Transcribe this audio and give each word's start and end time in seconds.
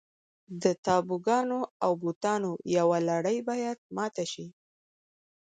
د 0.63 0.63
تابوګانو 0.85 1.59
او 1.83 1.91
بوتانو 2.01 2.51
یوه 2.77 2.97
لړۍ 3.09 3.37
باید 3.49 3.77
ماته 3.95 4.25
شي. 4.31 4.47